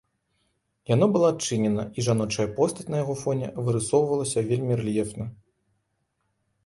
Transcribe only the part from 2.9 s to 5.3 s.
на яго фоне вырысоўвалася вельмі рэльефна.